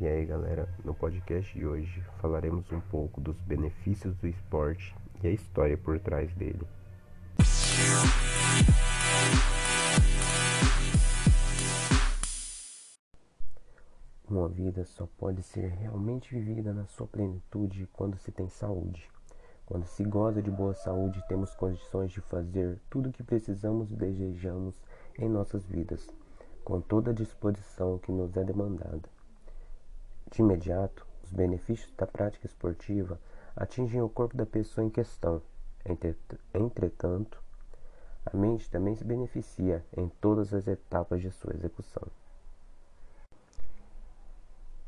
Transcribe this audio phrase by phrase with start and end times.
[0.00, 5.26] E aí, galera, no podcast de hoje falaremos um pouco dos benefícios do esporte e
[5.26, 6.66] a história por trás dele.
[14.26, 19.06] Uma vida só pode ser realmente vivida na sua plenitude quando se tem saúde.
[19.66, 23.96] Quando se goza de boa saúde, temos condições de fazer tudo o que precisamos e
[23.96, 24.82] desejamos
[25.18, 26.08] em nossas vidas,
[26.64, 29.19] com toda a disposição que nos é demandada.
[30.30, 33.20] De imediato, os benefícios da prática esportiva
[33.56, 35.42] atingem o corpo da pessoa em questão.
[36.54, 37.42] Entretanto,
[38.24, 42.06] a mente também se beneficia em todas as etapas de sua execução.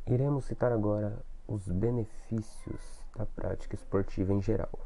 [0.06, 4.78] Iremos citar agora os benefícios da prática esportiva em geral.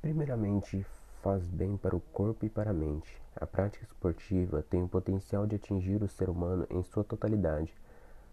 [0.00, 0.84] Primeiramente,
[1.22, 3.22] faz bem para o corpo e para a mente.
[3.36, 7.72] A prática esportiva tem o potencial de atingir o ser humano em sua totalidade,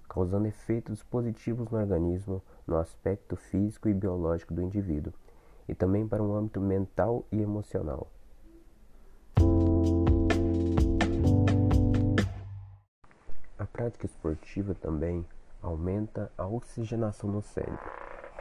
[0.09, 5.13] causando efeitos positivos no organismo, no aspecto físico e biológico do indivíduo,
[5.67, 8.11] e também para o âmbito mental e emocional.
[13.57, 15.23] A prática esportiva também
[15.61, 17.79] aumenta a oxigenação no cérebro.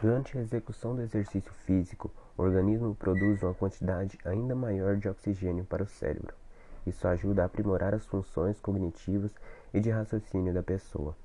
[0.00, 5.64] Durante a execução do exercício físico, o organismo produz uma quantidade ainda maior de oxigênio
[5.64, 6.36] para o cérebro.
[6.86, 9.34] Isso ajuda a aprimorar as funções cognitivas
[9.74, 11.16] e de raciocínio da pessoa.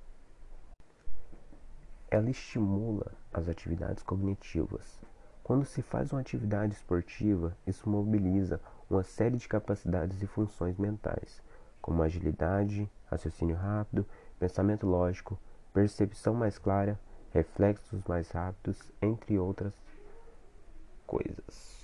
[2.09, 4.99] Ela estimula as atividades cognitivas.
[5.43, 11.43] Quando se faz uma atividade esportiva, isso mobiliza uma série de capacidades e funções mentais,
[11.79, 14.03] como agilidade, raciocínio rápido,
[14.39, 15.37] pensamento lógico,
[15.71, 16.99] percepção mais clara,
[17.31, 19.82] reflexos mais rápidos, entre outras
[21.13, 21.83] coisas.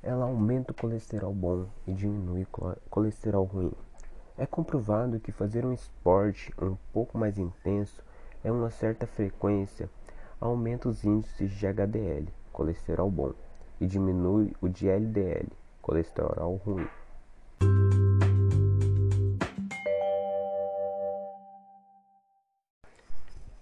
[0.00, 3.72] Ela aumenta o colesterol bom e diminui o colesterol ruim.
[4.38, 8.04] É comprovado que fazer um esporte um pouco mais intenso
[8.44, 9.90] é uma certa frequência
[10.40, 13.32] aumenta os índices de HDL, colesterol bom,
[13.80, 15.48] e diminui o de LDL,
[15.82, 16.86] colesterol ruim.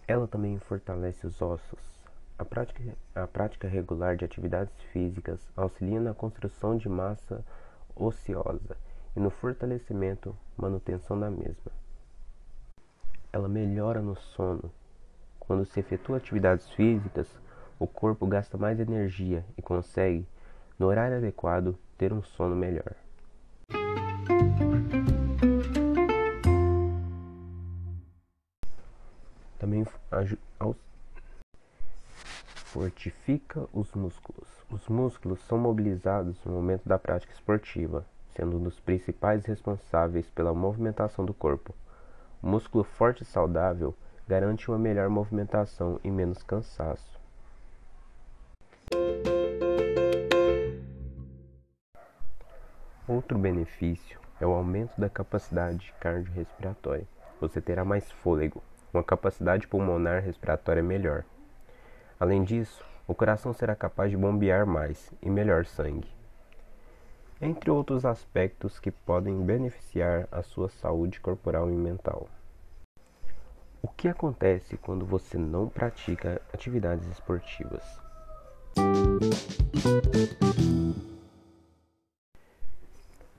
[0.07, 1.94] Ela também fortalece os ossos.
[2.37, 7.45] A prática, a prática regular de atividades físicas auxilia na construção de massa
[7.95, 8.77] ociosa
[9.15, 11.71] e no fortalecimento manutenção da mesma.
[13.33, 14.73] Ela melhora no sono.
[15.39, 17.29] Quando se efetua atividades físicas,
[17.79, 20.27] o corpo gasta mais energia e consegue,
[20.77, 22.97] no horário adequado, ter um sono melhor.
[32.75, 34.49] Fortifica os músculos.
[34.69, 38.05] Os músculos são mobilizados no momento da prática esportiva,
[38.35, 41.73] sendo um dos principais responsáveis pela movimentação do corpo.
[42.43, 43.95] O músculo forte e saudável
[44.27, 47.21] garante uma melhor movimentação e menos cansaço.
[53.07, 57.07] Outro benefício é o aumento da capacidade cardiorrespiratória.
[57.41, 58.61] Você terá mais fôlego,
[58.93, 61.25] uma capacidade pulmonar respiratória melhor.
[62.25, 66.09] Além disso, o coração será capaz de bombear mais e melhor sangue.
[67.39, 72.27] Entre outros aspectos que podem beneficiar a sua saúde corporal e mental.
[73.83, 77.85] O que acontece quando você não pratica atividades esportivas?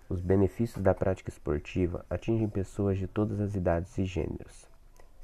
[0.08, 4.70] Os benefícios da prática esportiva atingem pessoas de todas as idades e gêneros.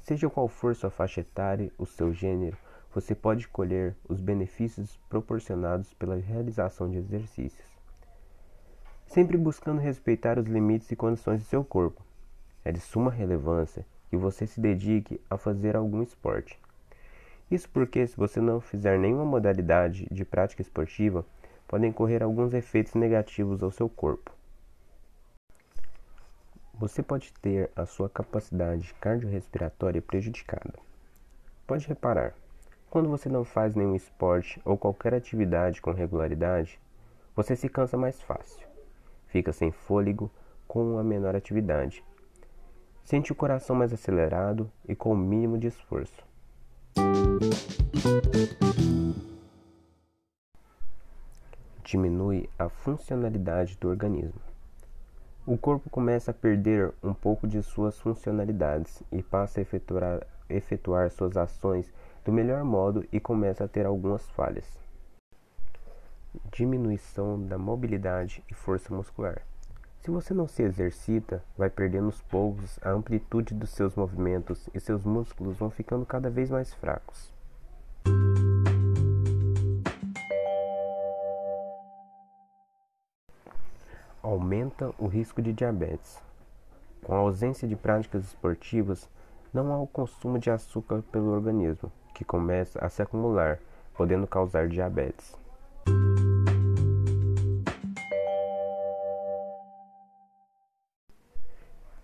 [0.00, 2.58] Seja qual for sua faixa etária, o seu gênero,
[2.94, 7.66] você pode colher os benefícios proporcionados pela realização de exercícios.
[9.06, 12.02] Sempre buscando respeitar os limites e condições de seu corpo.
[12.64, 16.58] É de suma relevância que você se dedique a fazer algum esporte.
[17.50, 21.24] Isso porque, se você não fizer nenhuma modalidade de prática esportiva,
[21.66, 24.30] podem correr alguns efeitos negativos ao seu corpo.
[26.74, 30.74] Você pode ter a sua capacidade cardiorrespiratória prejudicada.
[31.66, 32.34] Pode reparar,
[32.92, 36.78] quando você não faz nenhum esporte ou qualquer atividade com regularidade,
[37.34, 38.68] você se cansa mais fácil,
[39.28, 40.30] fica sem fôlego
[40.68, 42.04] com uma menor atividade,
[43.02, 46.22] sente o coração mais acelerado e com o mínimo de esforço.
[51.82, 54.38] Diminui a funcionalidade do organismo.
[55.46, 61.10] O corpo começa a perder um pouco de suas funcionalidades e passa a efetuar, efetuar
[61.10, 61.90] suas ações
[62.24, 64.80] do melhor modo e começa a ter algumas falhas.
[66.50, 69.42] diminuição da mobilidade e força muscular.
[70.00, 74.80] Se você não se exercita, vai perdendo aos poucos a amplitude dos seus movimentos e
[74.80, 77.32] seus músculos vão ficando cada vez mais fracos.
[84.22, 86.18] Aumenta o risco de diabetes.
[87.04, 89.08] Com a ausência de práticas esportivas,
[89.52, 93.58] não há o consumo de açúcar pelo organismo, que começa a se acumular,
[93.94, 95.36] podendo causar diabetes.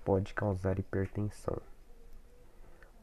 [0.04, 1.58] Pode causar hipertensão.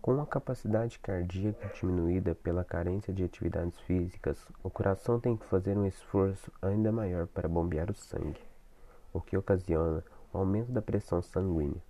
[0.01, 5.77] Com a capacidade cardíaca diminuída pela carência de atividades físicas, o coração tem que fazer
[5.77, 8.41] um esforço ainda maior para bombear o sangue
[9.15, 10.03] o que ocasiona
[10.33, 11.81] o aumento da pressão sanguínea.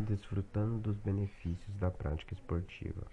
[0.00, 3.06] Desfrutando dos benefícios da prática esportiva.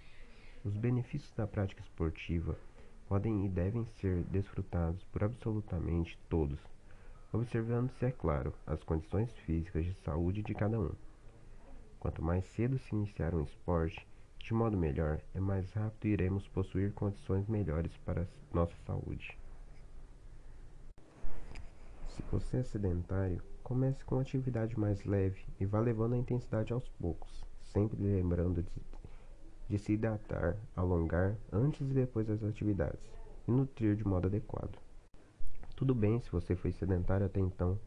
[0.64, 2.58] Os benefícios da prática esportiva
[3.06, 6.58] podem e devem ser desfrutados por absolutamente todos,
[7.30, 10.92] observando-se, é claro, as condições físicas de saúde de cada um.
[12.00, 14.06] Quanto mais cedo se iniciar um esporte,
[14.38, 19.36] de modo melhor, é mais rápido iremos possuir condições melhores para nossa saúde.
[22.08, 26.88] Se você é sedentário, comece com atividade mais leve e vá levando a intensidade aos
[26.88, 28.72] poucos, sempre lembrando de,
[29.68, 32.98] de se hidratar, alongar antes e depois das atividades
[33.46, 34.74] e nutrir de modo adequado.
[35.76, 37.78] Tudo bem se você foi sedentário até então.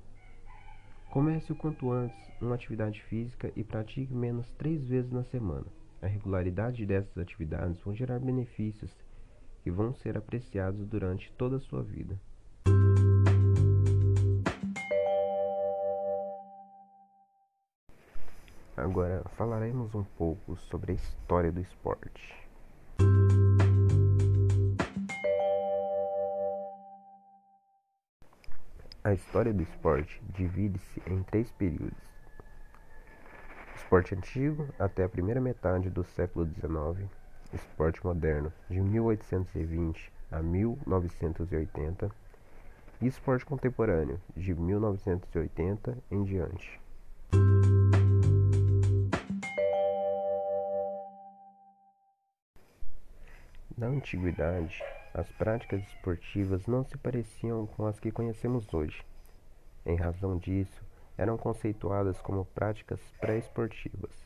[1.10, 5.66] Comece o quanto antes uma atividade física e pratique menos três vezes na semana.
[6.00, 8.96] A regularidade dessas atividades vão gerar benefícios
[9.64, 12.20] que vão ser apreciados durante toda a sua vida.
[18.82, 22.50] Agora falaremos um pouco sobre a história do esporte.
[29.04, 31.96] A história do esporte divide-se em três períodos
[33.76, 37.08] Esporte antigo até a primeira metade do século XIX,
[37.54, 42.10] esporte moderno de 1820 a 1980
[43.00, 46.82] e esporte contemporâneo de 1980 em diante.
[53.82, 54.80] Na antiguidade,
[55.12, 59.04] as práticas esportivas não se pareciam com as que conhecemos hoje.
[59.84, 60.86] Em razão disso,
[61.18, 64.24] eram conceituadas como práticas pré-esportivas.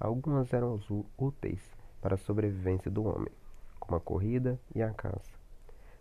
[0.00, 0.80] Algumas eram
[1.18, 1.60] úteis
[2.00, 3.30] para a sobrevivência do homem,
[3.78, 5.38] como a corrida e a caça.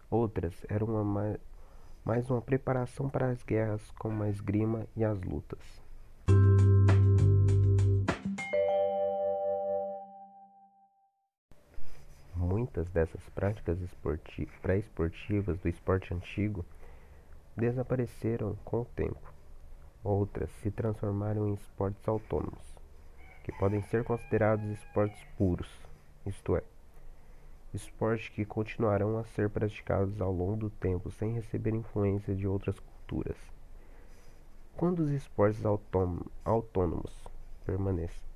[0.10, 1.38] Outras eram uma
[2.06, 5.85] mais uma preparação para as guerras, como a esgrima e as lutas.
[12.76, 13.78] Muitas dessas práticas
[14.62, 16.66] pré-esportivas do esporte antigo
[17.56, 19.34] desapareceram com o tempo
[20.04, 22.76] Outras se transformaram em esportes autônomos,
[23.46, 25.70] que podem ser considerados esportes puros,
[26.26, 26.64] isto é,
[27.74, 32.78] esportes que continuarão a ser praticados ao longo do tempo sem receber influência de outras
[32.78, 33.38] culturas.
[34.76, 35.64] Quando os esportes
[36.44, 37.16] autônomos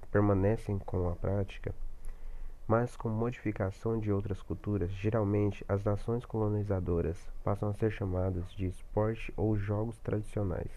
[0.10, 1.76] permanecem com a prática,
[2.70, 8.68] mas com modificação de outras culturas, geralmente as nações colonizadoras passam a ser chamadas de
[8.68, 10.70] esporte ou jogos tradicionais.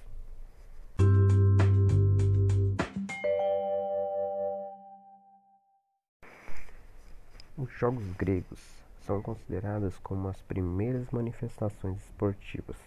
[7.59, 8.59] Os Jogos Gregos
[9.03, 12.79] são considerados como as primeiras manifestações esportivas.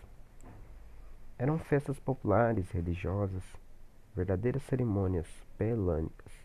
[1.37, 3.43] Eram festas populares religiosas,
[4.15, 5.27] verdadeiras cerimônias
[5.59, 6.44] pelânicas,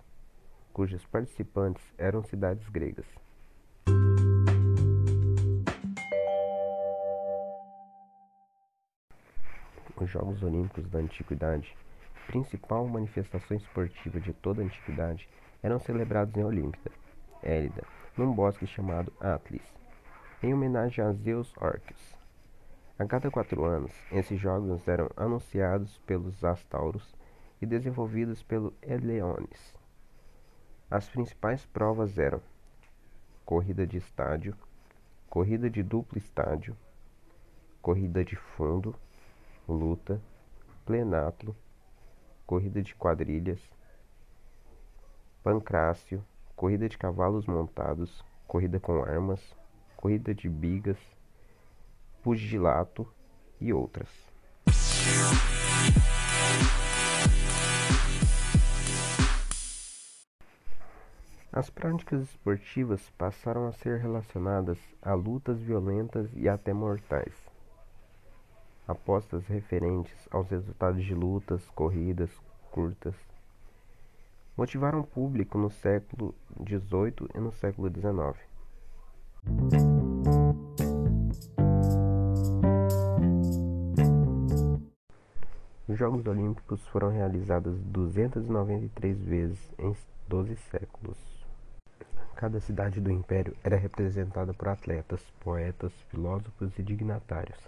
[0.72, 3.06] cujos participantes eram cidades gregas.
[9.96, 11.76] Os Jogos Olímpicos da Antiguidade,
[12.26, 15.28] principal manifestação esportiva de toda a antiguidade,
[15.62, 16.90] eram celebrados em Olímpida,
[17.42, 17.82] Élida,
[18.16, 19.62] num bosque chamado Atlas,
[20.42, 22.16] em homenagem a Zeus Orcus.
[22.98, 27.14] A cada quatro anos, esses jogos eram anunciados pelos Astauros
[27.60, 29.79] e desenvolvidos pelo Eleones.
[30.90, 32.42] As principais provas eram
[33.46, 34.56] corrida de estádio,
[35.28, 36.76] corrida de duplo estádio,
[37.80, 38.96] corrida de fundo,
[39.68, 40.20] luta,
[40.84, 41.54] plenatlo,
[42.44, 43.60] corrida de quadrilhas,
[45.44, 46.24] pancrácio,
[46.56, 49.40] corrida de cavalos montados, corrida com armas,
[49.96, 50.98] corrida de bigas,
[52.20, 53.06] pugilato
[53.60, 54.08] e outras.
[61.60, 67.34] As práticas esportivas passaram a ser relacionadas a lutas violentas e até mortais.
[68.88, 72.30] Apostas referentes aos resultados de lutas, corridas
[72.70, 73.14] curtas,
[74.56, 76.34] motivaram o público no século
[76.66, 78.42] XVIII e no século XIX.
[85.86, 89.94] Os Jogos Olímpicos foram realizados 293 vezes em
[90.26, 91.40] 12 séculos.
[92.40, 97.58] Cada cidade do império era representada por atletas, poetas, filósofos e dignatários.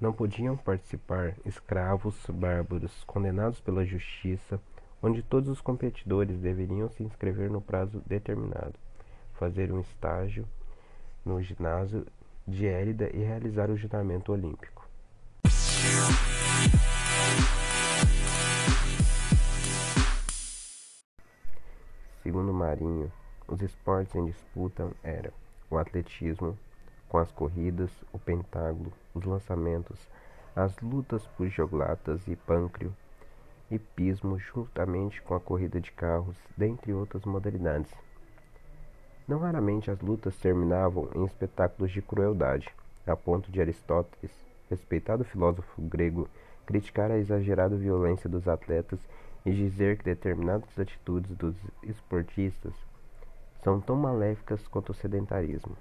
[0.00, 4.58] Não podiam participar escravos, bárbaros, condenados pela justiça,
[5.02, 8.72] onde todos os competidores deveriam se inscrever no prazo determinado,
[9.34, 10.48] fazer um estágio
[11.22, 12.06] no ginásio
[12.48, 14.88] de Élida e realizar o juramento olímpico.
[22.22, 23.12] Segundo Marinho,
[23.48, 25.32] os esportes em disputa eram
[25.70, 26.56] o atletismo,
[27.08, 29.98] com as corridas, o pentágono, os lançamentos,
[30.54, 32.92] as lutas por joglatas e pâncreas,
[33.70, 37.92] hipismo juntamente com a corrida de carros, dentre outras modalidades.
[39.26, 42.68] Não raramente as lutas terminavam em espetáculos de crueldade,
[43.06, 44.32] a ponto de Aristóteles,
[44.70, 46.28] respeitado filósofo grego,
[46.64, 48.98] criticar a exagerada violência dos atletas
[49.44, 52.74] e dizer que determinadas atitudes dos esportistas
[53.66, 55.76] são tão maléficas quanto o sedentarismo.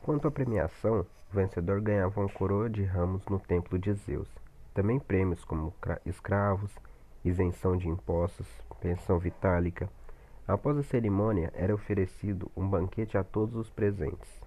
[0.00, 4.28] Quanto à premiação, o vencedor ganhava uma coroa de ramos no templo de Zeus.
[4.72, 5.74] Também prêmios como
[6.06, 6.74] escravos,
[7.22, 8.46] isenção de impostos,
[8.80, 9.90] pensão vitálica.
[10.48, 14.40] Após a cerimônia, era oferecido um banquete a todos os presentes.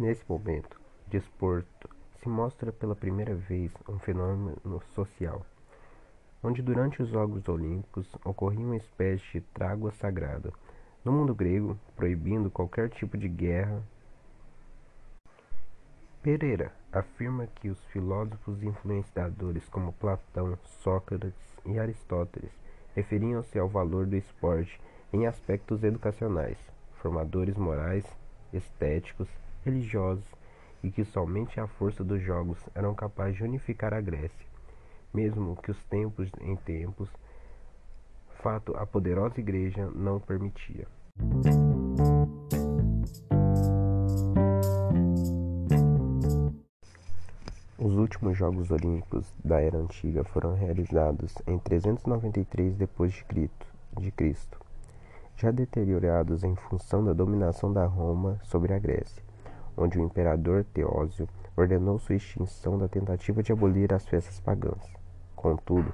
[0.00, 1.90] Nesse momento, desporto
[2.22, 5.44] se mostra pela primeira vez um fenômeno social,
[6.42, 10.54] onde durante os Jogos Olímpicos ocorria uma espécie de trágua sagrada,
[11.04, 13.82] no mundo grego, proibindo qualquer tipo de guerra.
[16.22, 21.34] Pereira afirma que os filósofos influenciadores como Platão, Sócrates
[21.66, 22.52] e Aristóteles
[22.96, 24.80] referiam-se ao valor do esporte
[25.12, 26.56] em aspectos educacionais,
[27.02, 28.06] formadores morais,
[28.50, 29.28] estéticos
[29.64, 30.24] religiosos
[30.82, 34.46] e que somente a força dos jogos eram capazes de unificar a Grécia,
[35.12, 37.08] mesmo que os tempos em tempos,
[38.42, 40.86] fato a poderosa igreja não permitia.
[47.78, 53.50] Os últimos Jogos Olímpicos da Era Antiga foram realizados em 393 d.C.,
[53.98, 54.60] de Cristo,
[55.36, 59.29] já deteriorados em função da dominação da Roma sobre a Grécia
[59.80, 64.82] onde o imperador Teósio ordenou sua extinção da tentativa de abolir as festas pagãs.
[65.34, 65.92] Contudo,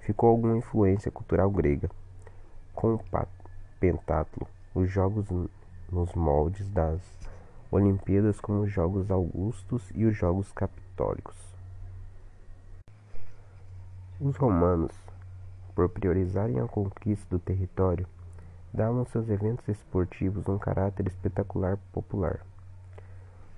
[0.00, 1.90] ficou alguma influência cultural grega.
[2.72, 3.00] Com o
[3.80, 5.26] pentatlo, os jogos
[5.90, 7.00] nos moldes das
[7.70, 11.36] Olimpíadas como os Jogos Augustos e os Jogos Católicos.
[14.20, 14.92] Os romanos,
[15.74, 18.06] por priorizarem a conquista do território,
[18.72, 22.40] davam seus eventos esportivos um caráter espetacular popular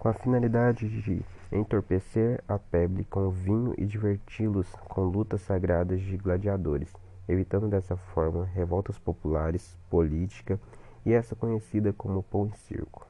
[0.01, 6.17] com a finalidade de entorpecer a pebre com vinho e diverti-los com lutas sagradas de
[6.17, 6.91] gladiadores,
[7.29, 10.59] evitando dessa forma revoltas populares, política
[11.05, 13.07] e essa conhecida como pão e circo.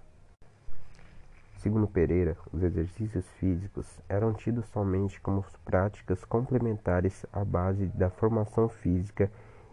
[1.59, 8.69] Segundo Pereira, os exercícios físicos eram tidos somente como práticas complementares à base da formação
[8.69, 9.31] física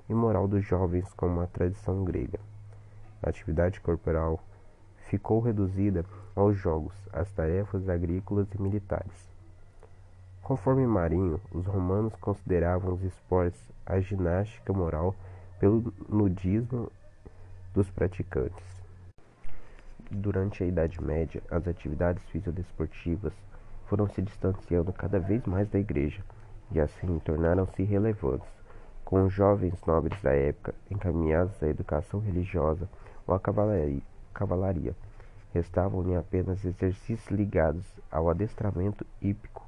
[0.07, 2.39] e moral dos jovens como a tradição grega.
[3.23, 4.39] A atividade corporal
[5.09, 9.29] ficou reduzida aos jogos, às tarefas agrícolas e militares.
[10.43, 15.15] Conforme Marinho, os romanos consideravam os esportes a ginástica moral
[15.59, 16.91] pelo nudismo
[17.73, 18.65] dos praticantes.
[20.09, 23.33] Durante a Idade Média, as atividades fisiodesportivas
[23.87, 26.23] foram se distanciando cada vez mais da igreja
[26.71, 28.47] e assim tornaram-se irrelevantes,
[29.03, 32.89] com os jovens nobres da época encaminhados à educação religiosa
[33.25, 34.01] ou à cavalaria
[34.37, 34.95] cavalaria.
[35.51, 39.67] Restavam-lhe apenas exercícios ligados ao adestramento hípico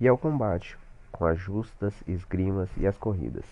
[0.00, 0.78] e ao combate,
[1.12, 3.44] com as justas, esgrimas e as corridas.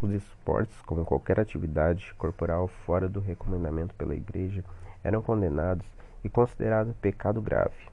[0.00, 4.62] Os esportes, como qualquer atividade corporal fora do recomendamento pela Igreja,
[5.02, 5.86] eram condenados
[6.22, 7.90] e considerados pecado grave.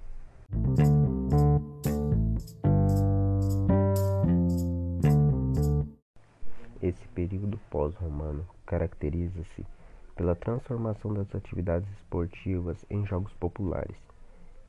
[6.81, 9.65] Esse período pós-romano caracteriza-se
[10.19, 13.95] pela transformação das atividades esportivas em jogos populares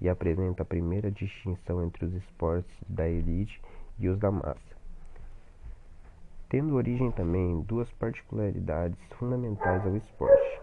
[0.01, 3.61] e apresenta a primeira distinção entre os esportes da elite
[3.99, 4.77] e os da massa.
[6.49, 10.61] Tendo origem também duas particularidades fundamentais ao esporte: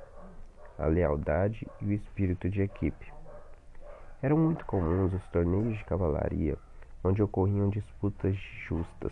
[0.79, 3.11] a lealdade e o espírito de equipe.
[4.21, 6.57] Eram muito comuns os torneios de cavalaria,
[7.03, 9.11] onde ocorriam disputas justas,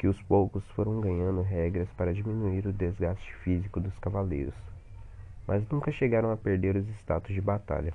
[0.00, 4.54] que os poucos foram ganhando regras para diminuir o desgaste físico dos cavaleiros,
[5.46, 7.92] mas nunca chegaram a perder os status de batalha.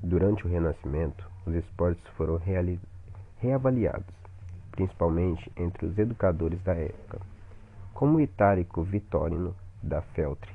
[0.00, 2.40] Durante o Renascimento, os esportes foram
[3.38, 4.14] reavaliados,
[4.70, 7.18] principalmente entre os educadores da época,
[7.92, 10.52] como o Itálico Vitorino da Feltre,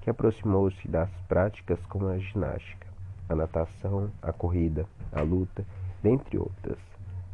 [0.00, 2.88] que aproximou-se das práticas como a ginástica
[3.28, 5.64] a natação, a corrida, a luta,
[6.02, 6.78] dentre outras,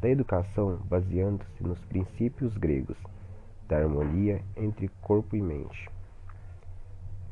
[0.05, 2.99] da educação baseando-se nos princípios gregos
[3.67, 5.89] da harmonia entre corpo e mente.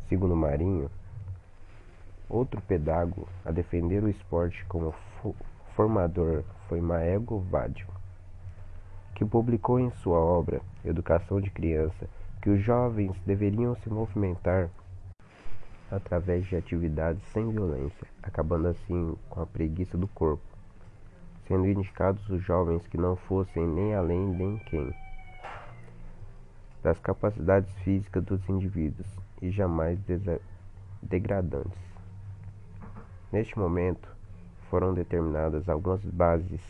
[0.08, 0.90] Segundo Marinho,
[2.30, 4.94] outro pedago a defender o esporte como
[5.76, 7.86] formador foi Maego Vadio,
[9.14, 12.08] que publicou em sua obra Educação de Criança
[12.40, 14.70] que os jovens deveriam se movimentar
[15.90, 20.51] através de atividades sem violência, acabando assim com a preguiça do corpo,
[21.46, 24.92] sendo indicados os jovens que não fossem nem além nem quem
[26.82, 29.06] das capacidades físicas dos indivíduos
[29.40, 29.98] e jamais
[31.00, 31.78] degradantes.
[33.30, 34.08] Neste momento,
[34.68, 36.60] foram determinadas algumas bases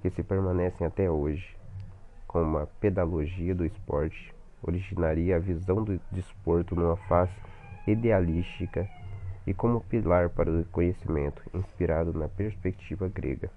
[0.00, 1.56] que se permanecem até hoje,
[2.26, 7.34] como a pedagogia do esporte, originaria a visão do desporto numa face
[7.86, 8.88] idealística
[9.46, 13.50] e como pilar para o conhecimento inspirado na perspectiva grega.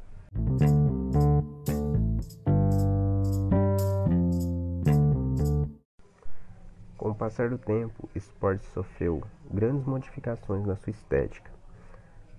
[6.97, 11.51] Com o passar do tempo, o esporte sofreu grandes modificações na sua estética.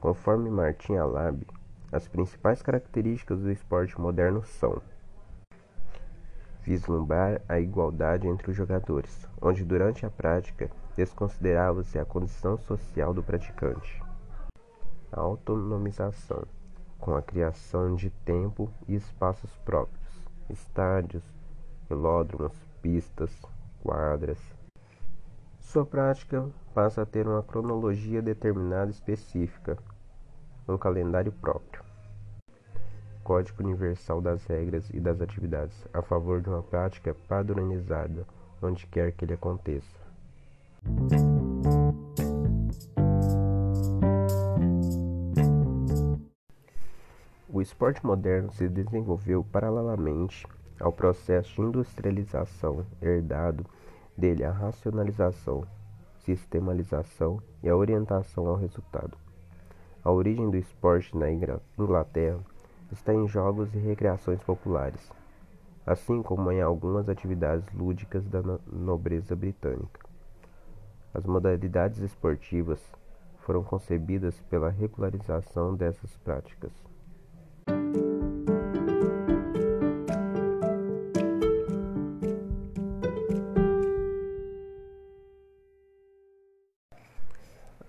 [0.00, 1.47] Conforme Martin Alab,
[1.93, 4.83] as principais características do esporte moderno são
[6.62, 13.23] vislumbrar a igualdade entre os jogadores, onde durante a prática desconsiderava-se a condição social do
[13.23, 14.03] praticante.
[15.12, 16.42] A autonomização,
[17.07, 21.23] com a criação de tempo e espaços próprios, estádios,
[21.88, 23.31] velódromos, pistas,
[23.81, 24.40] quadras.
[25.61, 29.79] Sua prática passa a ter uma cronologia determinada específica,
[30.69, 31.81] um calendário próprio.
[33.23, 38.27] Código Universal das Regras e das Atividades a favor de uma prática padronizada
[38.61, 39.97] onde quer que ele aconteça.
[47.66, 50.46] Esporte moderno se desenvolveu paralelamente
[50.79, 53.66] ao processo de industrialização herdado
[54.16, 55.66] dele a racionalização,
[56.20, 59.18] sistematização e a orientação ao resultado.
[60.05, 62.38] A origem do esporte na Inglaterra
[62.92, 65.11] está em jogos e recreações populares,
[65.85, 70.00] assim como em algumas atividades lúdicas da nobreza britânica.
[71.12, 72.81] As modalidades esportivas
[73.38, 76.72] foram concebidas pela regularização dessas práticas.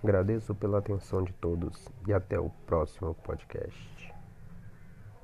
[0.03, 4.06] Agradeço pela atenção de todos e até o próximo podcast.